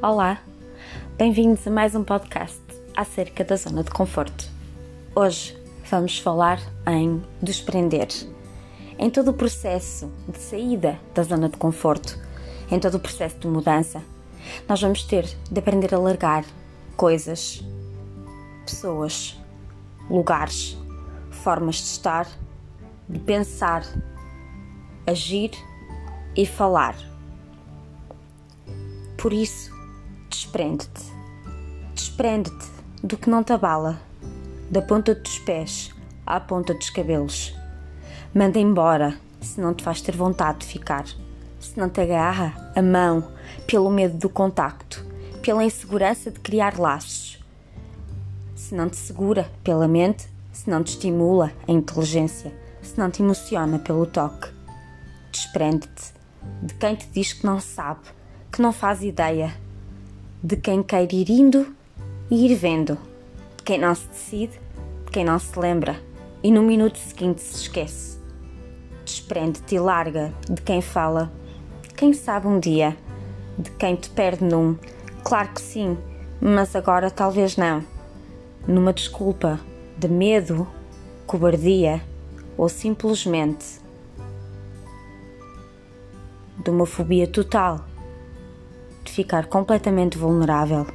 Olá, 0.00 0.40
bem-vindos 1.16 1.66
a 1.66 1.70
mais 1.72 1.96
um 1.96 2.04
podcast 2.04 2.62
acerca 2.96 3.42
da 3.42 3.56
zona 3.56 3.82
de 3.82 3.90
conforto. 3.90 4.48
Hoje 5.12 5.60
vamos 5.90 6.20
falar 6.20 6.60
em 6.86 7.20
desprender. 7.42 8.06
Em 8.96 9.10
todo 9.10 9.32
o 9.32 9.34
processo 9.34 10.08
de 10.28 10.38
saída 10.38 11.00
da 11.12 11.24
zona 11.24 11.48
de 11.48 11.56
conforto, 11.56 12.16
em 12.70 12.78
todo 12.78 12.94
o 12.94 13.00
processo 13.00 13.40
de 13.40 13.48
mudança, 13.48 14.00
nós 14.68 14.80
vamos 14.80 15.02
ter 15.02 15.24
de 15.50 15.58
aprender 15.58 15.92
a 15.92 15.98
largar 15.98 16.44
coisas, 16.96 17.60
pessoas, 18.64 19.36
lugares, 20.08 20.78
formas 21.32 21.74
de 21.74 21.82
estar, 21.88 22.28
de 23.08 23.18
pensar, 23.18 23.84
agir 25.04 25.50
e 26.36 26.46
falar. 26.46 26.94
Por 29.16 29.32
isso, 29.32 29.76
desprende-te. 30.28 31.04
Desprende-te 31.94 32.66
do 33.02 33.16
que 33.16 33.30
não 33.30 33.42
te 33.42 33.52
abala, 33.52 34.00
da 34.70 34.82
ponta 34.82 35.14
dos 35.14 35.38
pés 35.40 35.94
à 36.26 36.38
ponta 36.38 36.74
dos 36.74 36.90
cabelos. 36.90 37.54
Manda 38.34 38.58
embora 38.58 39.18
se 39.40 39.60
não 39.60 39.72
te 39.72 39.82
faz 39.82 40.00
ter 40.00 40.16
vontade 40.16 40.58
de 40.60 40.66
ficar, 40.66 41.06
se 41.58 41.78
não 41.78 41.88
te 41.88 42.00
agarra 42.00 42.72
a 42.76 42.82
mão 42.82 43.28
pelo 43.66 43.90
medo 43.90 44.18
do 44.18 44.28
contacto, 44.28 45.04
pela 45.42 45.64
insegurança 45.64 46.30
de 46.30 46.40
criar 46.40 46.78
laços, 46.78 47.42
se 48.54 48.74
não 48.74 48.88
te 48.88 48.96
segura 48.96 49.50
pela 49.62 49.88
mente, 49.88 50.28
se 50.52 50.68
não 50.68 50.82
te 50.82 50.88
estimula 50.88 51.52
a 51.66 51.72
inteligência, 51.72 52.52
se 52.82 52.98
não 52.98 53.10
te 53.10 53.22
emociona 53.22 53.78
pelo 53.78 54.04
toque. 54.04 54.48
Desprende-te 55.30 56.12
de 56.62 56.74
quem 56.74 56.96
te 56.96 57.06
diz 57.08 57.32
que 57.32 57.46
não 57.46 57.60
sabe, 57.60 58.00
que 58.50 58.60
não 58.60 58.72
faz 58.72 59.02
ideia, 59.02 59.54
de 60.42 60.56
quem 60.56 60.82
quer 60.82 61.12
ir 61.12 61.28
indo 61.30 61.66
e 62.30 62.46
ir 62.46 62.54
vendo, 62.54 62.98
de 63.56 63.62
quem 63.64 63.78
não 63.78 63.94
se 63.94 64.06
decide, 64.08 64.60
de 65.04 65.10
quem 65.10 65.24
não 65.24 65.38
se 65.38 65.58
lembra. 65.58 66.00
E 66.42 66.50
no 66.50 66.62
minuto 66.62 66.98
seguinte 66.98 67.40
se 67.40 67.56
esquece. 67.56 68.18
Desprende-te 69.04 69.74
e 69.74 69.80
larga 69.80 70.32
de 70.48 70.62
quem 70.62 70.80
fala, 70.80 71.32
quem 71.98 72.12
sabe 72.12 72.46
um 72.46 72.60
dia, 72.60 72.96
de 73.58 73.72
quem 73.72 73.96
te 73.96 74.08
perde 74.10 74.44
num, 74.44 74.76
claro 75.24 75.48
que 75.48 75.60
sim, 75.60 75.98
mas 76.40 76.76
agora 76.76 77.10
talvez 77.10 77.56
não, 77.56 77.84
numa 78.68 78.92
desculpa 78.92 79.58
de 79.98 80.06
medo, 80.06 80.64
cobardia 81.26 82.00
ou 82.56 82.68
simplesmente 82.68 83.80
de 86.62 86.70
uma 86.70 86.86
fobia 86.86 87.26
total. 87.26 87.80
de 87.80 87.87
ficar 89.18 89.46
completamente 89.46 90.16
vulnerável 90.16 90.86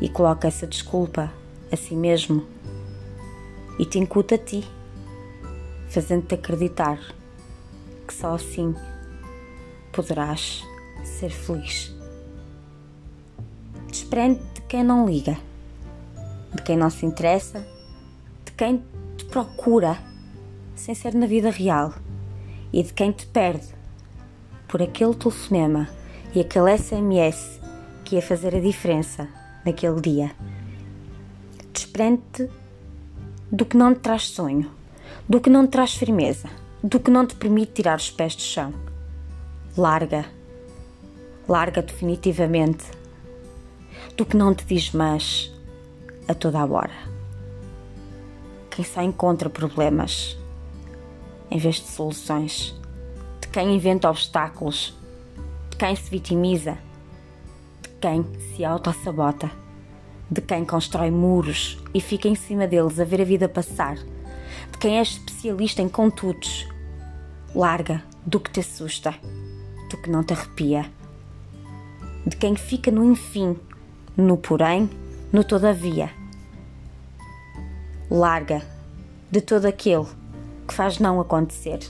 e 0.00 0.08
coloca 0.08 0.48
essa 0.48 0.66
desculpa 0.66 1.30
a 1.70 1.76
si 1.76 1.94
mesmo 1.94 2.46
e 3.78 3.84
te 3.84 3.98
incuta 3.98 4.36
a 4.36 4.38
ti, 4.38 4.66
fazendo-te 5.90 6.34
acreditar 6.34 6.98
que 8.08 8.14
só 8.14 8.36
assim 8.36 8.74
poderás 9.92 10.64
ser 11.04 11.28
feliz. 11.28 11.94
Desprende 13.90 14.40
de 14.54 14.62
quem 14.62 14.82
não 14.82 15.06
liga, 15.06 15.36
de 16.54 16.62
quem 16.62 16.74
não 16.74 16.88
se 16.88 17.04
interessa, 17.04 17.68
de 18.46 18.52
quem 18.52 18.82
te 19.18 19.26
procura 19.26 19.98
sem 20.74 20.94
ser 20.94 21.14
na 21.14 21.26
vida 21.26 21.50
real 21.50 21.92
e 22.72 22.82
de 22.82 22.94
quem 22.94 23.12
te 23.12 23.26
perde 23.26 23.74
por 24.66 24.80
aquele 24.80 25.14
telefonema 25.14 25.86
e 26.36 26.40
aquele 26.40 26.76
SMS 26.76 27.58
que 28.04 28.16
ia 28.16 28.20
fazer 28.20 28.54
a 28.54 28.60
diferença 28.60 29.26
naquele 29.64 29.98
dia. 30.02 30.32
Desprende-te 31.72 32.50
do 33.50 33.64
que 33.64 33.74
não 33.74 33.94
te 33.94 34.00
traz 34.00 34.28
sonho, 34.28 34.70
do 35.26 35.40
que 35.40 35.48
não 35.48 35.66
te 35.66 35.70
traz 35.70 35.94
firmeza, 35.94 36.46
do 36.84 37.00
que 37.00 37.10
não 37.10 37.26
te 37.26 37.34
permite 37.36 37.72
tirar 37.72 37.96
os 37.96 38.10
pés 38.10 38.36
do 38.36 38.42
chão. 38.42 38.74
Larga, 39.78 40.26
larga 41.48 41.80
definitivamente 41.80 42.84
do 44.14 44.26
que 44.26 44.36
não 44.36 44.54
te 44.54 44.66
diz 44.66 44.92
mais 44.92 45.50
a 46.28 46.34
toda 46.34 46.60
a 46.60 46.66
hora. 46.66 46.98
Quem 48.68 48.84
só 48.84 49.00
encontra 49.00 49.48
problemas 49.48 50.36
em 51.50 51.56
vez 51.56 51.76
de 51.76 51.86
soluções, 51.86 52.78
de 53.40 53.48
quem 53.48 53.74
inventa 53.74 54.10
obstáculos, 54.10 54.94
de 55.76 55.80
quem 55.80 55.94
se 55.94 56.08
vitimiza, 56.10 56.78
de 57.82 57.88
quem 58.00 58.24
se 58.40 58.64
auto-sabota, 58.64 59.50
de 60.30 60.40
quem 60.40 60.64
constrói 60.64 61.10
muros 61.10 61.78
e 61.92 62.00
fica 62.00 62.26
em 62.26 62.34
cima 62.34 62.66
deles 62.66 62.98
a 62.98 63.04
ver 63.04 63.20
a 63.20 63.24
vida 63.24 63.46
passar, 63.46 63.96
de 63.96 64.78
quem 64.80 64.98
é 64.98 65.02
especialista 65.02 65.82
em 65.82 65.88
contudos. 65.88 66.66
Larga 67.54 68.02
do 68.24 68.40
que 68.40 68.50
te 68.50 68.60
assusta, 68.60 69.14
do 69.90 69.98
que 69.98 70.08
não 70.08 70.24
te 70.24 70.32
arrepia, 70.32 70.90
de 72.26 72.36
quem 72.36 72.56
fica 72.56 72.90
no 72.90 73.04
enfim, 73.04 73.54
no 74.16 74.38
porém, 74.38 74.88
no 75.30 75.44
todavia. 75.44 76.10
Larga 78.10 78.62
de 79.30 79.42
todo 79.42 79.66
aquele 79.66 80.06
que 80.66 80.72
faz 80.72 80.98
não 80.98 81.20
acontecer. 81.20 81.80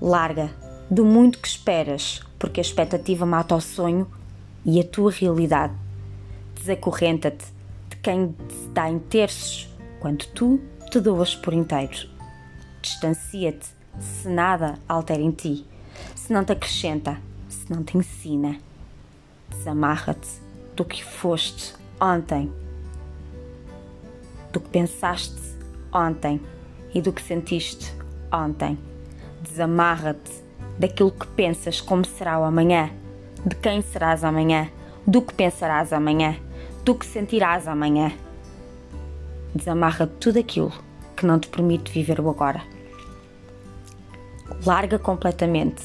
Larga 0.00 0.50
do 0.90 1.04
muito 1.04 1.38
que 1.38 1.48
esperas, 1.48 2.22
porque 2.42 2.58
a 2.58 2.60
expectativa 2.60 3.24
mata 3.24 3.54
o 3.54 3.60
sonho 3.60 4.04
e 4.64 4.80
a 4.80 4.84
tua 4.84 5.12
realidade. 5.12 5.72
Desacorrenta-te 6.56 7.44
de 7.88 7.96
quem 7.98 8.32
te 8.32 8.68
dá 8.72 8.90
em 8.90 8.98
terços 8.98 9.72
quando 10.00 10.26
tu 10.26 10.60
te 10.90 10.98
doas 10.98 11.36
por 11.36 11.54
inteiro. 11.54 12.08
Distancia-te 12.82 13.68
se 14.00 14.28
nada 14.28 14.74
altera 14.88 15.22
em 15.22 15.30
ti, 15.30 15.64
se 16.16 16.32
não 16.32 16.44
te 16.44 16.50
acrescenta, 16.50 17.16
se 17.48 17.72
não 17.72 17.84
te 17.84 17.96
ensina. 17.96 18.58
Desamarra-te 19.48 20.28
do 20.74 20.84
que 20.84 21.04
foste 21.04 21.76
ontem, 22.00 22.52
do 24.52 24.58
que 24.58 24.68
pensaste 24.68 25.40
ontem 25.92 26.40
e 26.92 27.00
do 27.00 27.12
que 27.12 27.22
sentiste 27.22 27.94
ontem. 28.32 28.76
Desamarra-te 29.42 30.41
daquilo 30.78 31.10
que 31.10 31.26
pensas 31.28 31.80
como 31.80 32.04
será 32.04 32.38
o 32.38 32.44
amanhã, 32.44 32.90
de 33.44 33.54
quem 33.56 33.82
serás 33.82 34.24
amanhã, 34.24 34.68
do 35.06 35.22
que 35.22 35.34
pensarás 35.34 35.92
amanhã, 35.92 36.36
do 36.84 36.94
que 36.94 37.06
sentirás 37.06 37.66
amanhã. 37.66 38.12
Desamarra 39.54 40.06
tudo 40.06 40.38
aquilo 40.38 40.72
que 41.16 41.26
não 41.26 41.38
te 41.38 41.48
permite 41.48 41.92
viver 41.92 42.20
o 42.20 42.28
agora. 42.28 42.62
Larga 44.64 44.98
completamente 44.98 45.82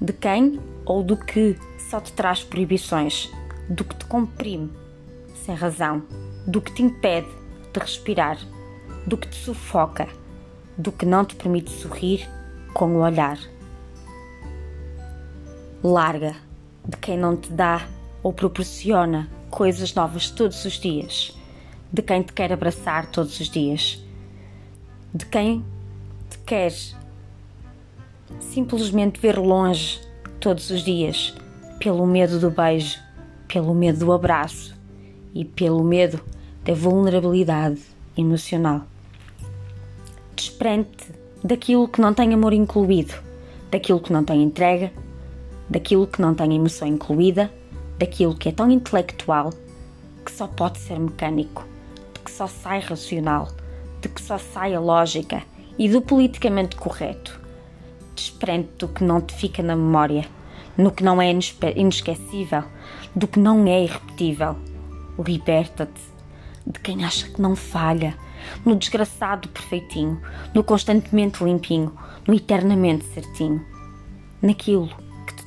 de 0.00 0.12
quem 0.12 0.60
ou 0.84 1.02
do 1.02 1.16
que 1.16 1.56
só 1.78 2.00
te 2.00 2.12
traz 2.12 2.42
proibições, 2.42 3.30
do 3.68 3.84
que 3.84 3.96
te 3.96 4.04
comprime 4.04 4.70
sem 5.44 5.54
razão, 5.54 6.02
do 6.46 6.60
que 6.60 6.72
te 6.72 6.82
impede 6.82 7.28
de 7.72 7.80
respirar, 7.80 8.38
do 9.06 9.16
que 9.16 9.28
te 9.28 9.36
sufoca, 9.36 10.08
do 10.76 10.92
que 10.92 11.04
não 11.04 11.24
te 11.24 11.34
permite 11.36 11.70
sorrir 11.70 12.28
com 12.72 12.96
o 12.96 13.00
olhar. 13.00 13.38
Larga 15.86 16.34
de 16.88 16.96
quem 16.96 17.18
não 17.18 17.36
te 17.36 17.52
dá 17.52 17.86
ou 18.22 18.32
proporciona 18.32 19.28
coisas 19.50 19.92
novas 19.94 20.30
todos 20.30 20.64
os 20.64 20.80
dias, 20.80 21.36
de 21.92 22.00
quem 22.00 22.22
te 22.22 22.32
quer 22.32 22.50
abraçar 22.50 23.04
todos 23.10 23.38
os 23.38 23.50
dias, 23.50 24.02
de 25.14 25.26
quem 25.26 25.62
te 26.30 26.38
quer 26.38 26.72
simplesmente 28.40 29.20
ver 29.20 29.38
longe 29.38 30.00
todos 30.40 30.70
os 30.70 30.82
dias, 30.82 31.34
pelo 31.78 32.06
medo 32.06 32.40
do 32.40 32.50
beijo, 32.50 32.98
pelo 33.46 33.74
medo 33.74 33.98
do 33.98 34.10
abraço 34.10 34.74
e 35.34 35.44
pelo 35.44 35.84
medo 35.84 36.18
da 36.64 36.72
vulnerabilidade 36.72 37.82
emocional. 38.16 38.86
Desprende-te 40.34 41.12
daquilo 41.44 41.86
que 41.86 42.00
não 42.00 42.14
tem 42.14 42.32
amor 42.32 42.54
incluído, 42.54 43.12
daquilo 43.70 44.00
que 44.00 44.14
não 44.14 44.24
tem 44.24 44.42
entrega, 44.42 44.90
daquilo 45.68 46.06
que 46.06 46.20
não 46.20 46.34
tem 46.34 46.54
emoção 46.54 46.88
incluída, 46.88 47.52
daquilo 47.98 48.34
que 48.34 48.48
é 48.48 48.52
tão 48.52 48.70
intelectual 48.70 49.50
que 50.24 50.32
só 50.32 50.46
pode 50.46 50.78
ser 50.78 50.98
mecânico, 50.98 51.64
de 52.14 52.20
que 52.20 52.30
só 52.30 52.46
sai 52.46 52.80
racional, 52.80 53.48
de 54.00 54.08
que 54.08 54.20
só 54.20 54.38
sai 54.38 54.74
a 54.74 54.80
lógica 54.80 55.42
e 55.78 55.88
do 55.88 56.00
politicamente 56.00 56.76
correto. 56.76 57.40
Desprende 58.14 58.68
do 58.78 58.88
que 58.88 59.04
não 59.04 59.20
te 59.20 59.34
fica 59.34 59.62
na 59.62 59.76
memória, 59.76 60.26
no 60.76 60.90
que 60.90 61.04
não 61.04 61.20
é 61.20 61.30
inesquecível, 61.76 62.64
do 63.14 63.26
que 63.26 63.38
não 63.38 63.66
é 63.66 63.84
irrepetível. 63.84 64.56
Liberta-te 65.18 66.00
de 66.66 66.78
quem 66.80 67.04
acha 67.04 67.28
que 67.28 67.40
não 67.40 67.54
falha, 67.54 68.16
no 68.64 68.76
desgraçado 68.76 69.48
perfeitinho, 69.48 70.20
no 70.54 70.64
constantemente 70.64 71.42
limpinho, 71.44 71.92
no 72.26 72.34
eternamente 72.34 73.04
certinho, 73.06 73.64
naquilo 74.40 74.88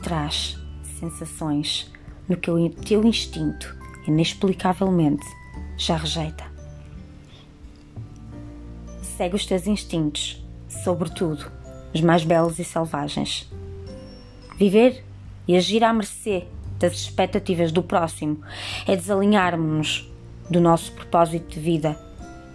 traz 0.08 0.58
sensações, 1.02 1.92
no 2.30 2.38
que 2.38 2.50
o 2.50 2.70
teu 2.70 3.04
instinto, 3.04 3.76
inexplicavelmente, 4.08 5.26
já 5.76 5.98
rejeita. 5.98 6.46
Segue 9.02 9.36
os 9.36 9.46
teus 9.46 9.68
instintos, 9.68 10.42
sobretudo 10.70 11.52
os 11.94 12.00
mais 12.00 12.24
belos 12.24 12.58
e 12.58 12.64
selvagens. 12.64 13.52
Viver 14.58 15.04
e 15.46 15.58
agir 15.58 15.84
à 15.84 15.92
mercê 15.92 16.46
das 16.80 16.94
expectativas 16.94 17.74
do 17.74 17.84
próximo 17.84 18.40
é 18.88 18.96
desalinharmos-nos 18.96 20.10
do 20.50 20.62
nosso 20.62 20.94
propósito 20.94 21.56
de 21.56 21.60
vida 21.60 22.00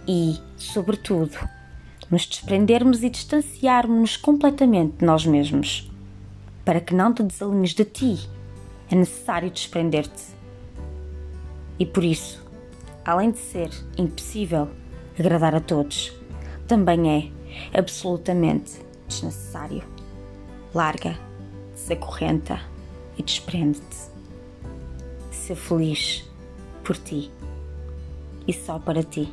e, 0.07 0.39
sobretudo, 0.57 1.37
nos 2.09 2.25
desprendermos 2.25 3.03
e 3.03 3.11
distanciarmos-nos 3.11 4.17
completamente 4.17 4.97
de 4.97 5.05
nós 5.05 5.23
mesmos. 5.23 5.92
Para 6.65 6.79
que 6.79 6.93
não 6.95 7.13
te 7.13 7.23
desalinhes 7.23 7.73
de 7.73 7.83
ti, 7.83 8.29
é 8.89 8.95
necessário 8.95 9.51
desprender-te. 9.51 10.33
E 11.77 11.85
por 11.85 12.03
isso, 12.03 12.41
além 13.03 13.31
de 13.31 13.39
ser 13.39 13.69
impossível 13.97 14.69
agradar 15.19 15.55
a 15.55 15.59
todos, 15.59 16.13
também 16.67 17.33
é 17.73 17.77
absolutamente 17.77 18.79
desnecessário. 19.07 19.83
Larga, 20.73 21.17
desacorrenta 21.75 22.61
e 23.17 23.23
desprende-te. 23.23 23.97
Ser 25.31 25.55
feliz 25.55 26.23
por 26.83 26.95
ti 26.95 27.29
e 28.47 28.53
só 28.53 28.79
para 28.79 29.03
ti. 29.03 29.31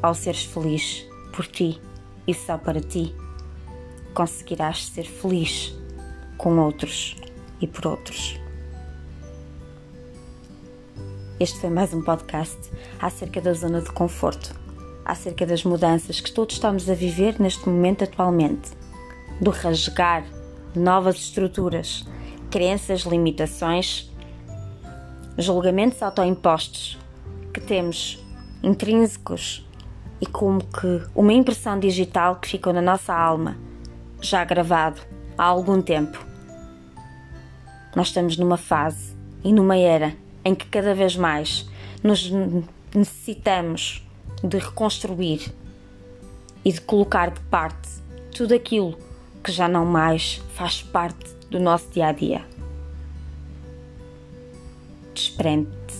Ao 0.00 0.14
seres 0.14 0.44
feliz 0.44 1.06
por 1.32 1.46
ti 1.46 1.80
e 2.26 2.32
só 2.32 2.56
para 2.56 2.80
ti, 2.80 3.14
conseguirás 4.14 4.86
ser 4.86 5.04
feliz 5.04 5.74
com 6.42 6.58
outros 6.58 7.16
e 7.60 7.68
por 7.68 7.86
outros. 7.86 8.36
Este 11.38 11.56
foi 11.60 11.70
mais 11.70 11.94
um 11.94 12.02
podcast 12.02 12.58
acerca 13.00 13.40
da 13.40 13.52
zona 13.52 13.80
de 13.80 13.92
conforto, 13.92 14.52
acerca 15.04 15.46
das 15.46 15.62
mudanças 15.62 16.20
que 16.20 16.32
todos 16.32 16.56
estamos 16.56 16.90
a 16.90 16.94
viver 16.94 17.40
neste 17.40 17.68
momento 17.68 18.02
atualmente, 18.02 18.72
do 19.40 19.52
rasgar 19.52 20.24
novas 20.74 21.14
estruturas, 21.14 22.04
crenças, 22.50 23.02
limitações, 23.02 24.10
julgamentos 25.38 26.02
autoimpostos 26.02 26.98
que 27.54 27.60
temos 27.60 28.20
intrínsecos 28.64 29.64
e 30.20 30.26
como 30.26 30.60
que 30.64 31.02
uma 31.14 31.32
impressão 31.32 31.78
digital 31.78 32.34
que 32.34 32.48
ficou 32.48 32.72
na 32.72 32.82
nossa 32.82 33.14
alma, 33.14 33.56
já 34.20 34.44
gravado 34.44 35.00
há 35.38 35.44
algum 35.44 35.80
tempo. 35.80 36.31
Nós 37.94 38.08
estamos 38.08 38.36
numa 38.36 38.56
fase 38.56 39.14
e 39.44 39.52
numa 39.52 39.76
era 39.76 40.16
em 40.44 40.54
que 40.54 40.66
cada 40.66 40.94
vez 40.94 41.16
mais 41.16 41.68
nos 42.02 42.30
necessitamos 42.94 44.06
de 44.42 44.58
reconstruir 44.58 45.52
e 46.64 46.72
de 46.72 46.80
colocar 46.80 47.30
de 47.30 47.40
parte 47.40 47.88
tudo 48.34 48.54
aquilo 48.54 48.98
que 49.42 49.52
já 49.52 49.68
não 49.68 49.84
mais 49.84 50.40
faz 50.54 50.82
parte 50.82 51.32
do 51.50 51.60
nosso 51.60 51.90
dia 51.90 52.06
a 52.06 52.12
dia. 52.12 52.44
Desprende-te 55.14 55.94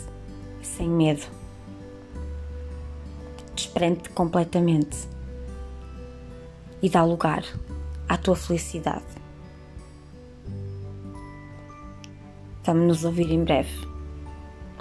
sem 0.62 0.88
medo. 0.88 1.26
Desprende-te 3.54 4.08
completamente 4.10 4.96
e 6.82 6.88
dá 6.88 7.04
lugar 7.04 7.44
à 8.08 8.16
tua 8.16 8.34
felicidade. 8.34 9.21
Vamos 12.64 12.86
nos 12.86 13.04
ouvir 13.04 13.28
em 13.32 13.42
breve 13.42 13.72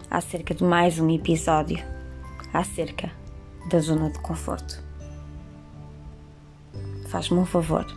acerca 0.08 0.54
de 0.54 0.64
mais 0.64 1.00
um 1.00 1.10
episódio 1.10 1.80
acerca 2.54 3.12
da 3.72 3.80
zona 3.80 4.12
de 4.12 4.20
conforto. 4.20 4.84
Faz-me 7.08 7.40
um 7.40 7.46
favor. 7.46 7.88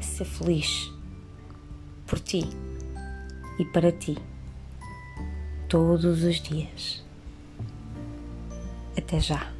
Ser 0.00 0.24
feliz 0.24 0.90
por 2.06 2.18
ti 2.18 2.48
e 3.58 3.64
para 3.66 3.92
ti 3.92 4.16
todos 5.68 6.24
os 6.24 6.40
dias. 6.40 7.04
Até 8.96 9.20
já. 9.20 9.52